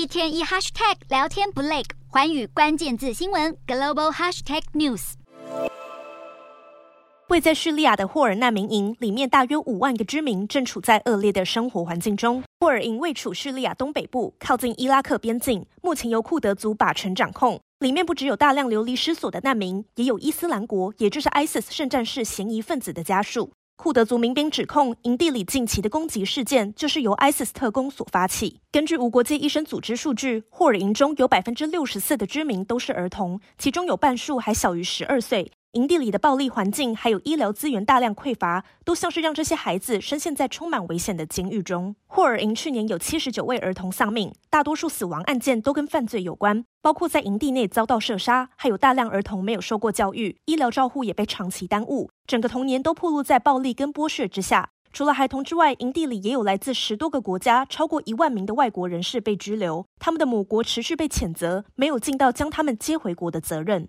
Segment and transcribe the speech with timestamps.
[0.00, 5.12] 一天一 hashtag 聊天不累，环宇关键字新闻 global hashtag news。
[7.28, 12.42] 位在叙利亚的霍尔难民营里面，大约五万个居民正处在恶劣的生活环境中。
[12.60, 17.60] 霍尔营位处叙利亚东北部，靠近伊拉克边境，目前由库德族把持掌控。
[17.80, 23.52] 里面不只有大量流离失所的难民，也有伊斯兰国，也就是 ISIS 圣战士嫌疑分子的家属。
[23.82, 28.60] 库德族民兵指控，营地里近期的攻击事件就是由 ISIS 特工所发起。
[28.70, 35.50] 根据无国界医生组织数据，霍尔营中有百分之六十四的居民都是儿童，其中有半数还小于十二岁。
[35.74, 41.94] 营地里的暴力环境，还有医疗资源大量匮乏，都像是让这些孩子深陷在充满危险的监狱中。
[42.08, 54.70] 霍尔营去年有七十九位儿童丧命，大多数死亡案件都跟犯罪有关，包括在营地内遭到射杀，还有大量儿童没有受过教育，医疗照护也被长期耽误，整个童年都暴露在暴力跟剥削之下。
[54.92, 63.86] 除了孩童之外，营地里也有来自十多个国家、超过一万名的外国人士被拘留，他们的母国持续被谴责，没有尽到将他们接回国的责任。